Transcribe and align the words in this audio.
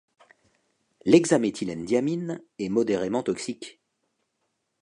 L’hexaméthylènediamine 1.05 2.41
est 2.57 2.69
modérément 2.69 3.21
toxique. 3.21 3.79